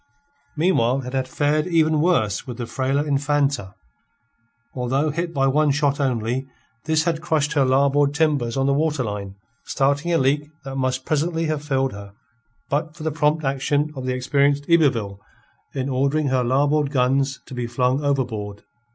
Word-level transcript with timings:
Meanwhile 0.57 1.03
it 1.05 1.13
had 1.13 1.27
fared 1.27 1.67
even 1.67 2.01
worse 2.01 2.47
with 2.47 2.57
the 2.57 2.65
frailer 2.65 3.07
Infanta. 3.07 3.75
Although 4.73 5.11
hit 5.11 5.31
by 5.31 5.45
one 5.45 5.69
shot 5.69 5.99
only, 5.99 6.47
this 6.85 7.03
had 7.03 7.21
crushed 7.21 7.53
her 7.53 7.63
larboard 7.63 8.15
timbers 8.15 8.57
on 8.57 8.65
the 8.65 8.73
waterline, 8.73 9.35
starting 9.65 10.11
a 10.11 10.17
leak 10.17 10.49
that 10.63 10.75
must 10.75 11.05
presently 11.05 11.45
have 11.45 11.63
filled 11.63 11.93
her, 11.93 12.13
but 12.67 12.95
for 12.95 13.03
the 13.03 13.11
prompt 13.11 13.43
action 13.45 13.91
of 13.95 14.07
the 14.07 14.13
experienced 14.15 14.65
Yberville 14.67 15.19
in 15.75 15.87
ordering 15.87 16.29
her 16.29 16.43
larboard 16.43 16.89
guns 16.89 17.39
to 17.45 17.53
be 17.53 17.67
flung 17.67 18.03
overboard. 18.03 18.63